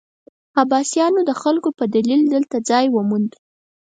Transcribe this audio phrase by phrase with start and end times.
[0.61, 3.31] عباسیانو د خلکو په دلیل دلته ځای وموند.